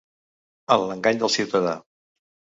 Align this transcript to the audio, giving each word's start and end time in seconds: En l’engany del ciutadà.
En 0.75 0.85
l’engany 0.87 1.21
del 1.25 1.33
ciutadà. 1.35 1.77